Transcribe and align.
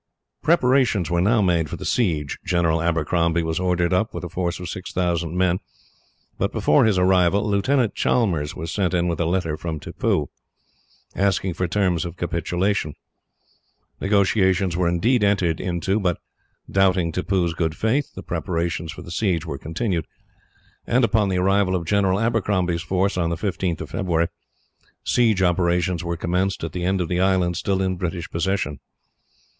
Preparations 0.41 1.11
were 1.11 1.21
now 1.21 1.43
made 1.43 1.69
for 1.69 1.75
the 1.75 1.85
siege. 1.85 2.39
General 2.43 2.81
Abercrombie 2.81 3.43
was 3.43 3.59
ordered 3.59 3.93
up, 3.93 4.15
with 4.15 4.23
a 4.23 4.29
force 4.29 4.59
of 4.59 4.67
six 4.67 4.91
thousand 4.91 5.37
men, 5.37 5.59
but 6.39 6.51
before 6.51 6.85
his 6.85 6.97
arrival, 6.97 7.47
Lieutenant 7.47 7.93
Chalmers 7.93 8.55
was 8.55 8.71
sent 8.73 8.95
in 8.95 9.07
with 9.07 9.19
a 9.19 9.27
letter 9.27 9.55
from 9.57 9.79
Tippoo, 9.79 10.31
asking 11.15 11.53
for 11.53 11.67
terms 11.67 12.03
of 12.03 12.17
capitulation. 12.17 12.95
Negotiations 13.99 14.75
were 14.75 14.87
indeed 14.87 15.23
entered 15.23 15.59
into, 15.61 15.99
but, 15.99 16.17
doubting 16.67 17.11
Tippoo's 17.11 17.53
good 17.53 17.77
faith, 17.77 18.15
the 18.15 18.23
preparations 18.23 18.91
for 18.91 19.03
the 19.03 19.11
siege 19.11 19.45
were 19.45 19.59
continued; 19.59 20.07
and 20.87 21.03
upon 21.05 21.29
the 21.29 21.37
arrival 21.37 21.75
of 21.75 21.85
General 21.85 22.19
Abercrombie's 22.19 22.81
force, 22.81 23.19
on 23.19 23.29
the 23.29 23.35
15th 23.37 23.81
of 23.81 23.91
February, 23.91 24.29
siege 25.03 25.43
operations 25.43 26.03
were 26.03 26.17
commenced 26.17 26.63
at 26.63 26.71
the 26.71 26.85
end 26.85 27.01
of 27.01 27.07
the 27.07 27.19
island 27.21 27.55
still 27.55 27.83
in 27.83 27.97
British 27.97 28.31
possession. 28.31 28.79